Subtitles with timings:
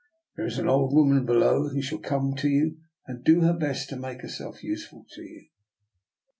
[0.35, 3.87] There is an old woman below who shall come to you, and do her best
[3.89, 5.49] to make herself useful to you."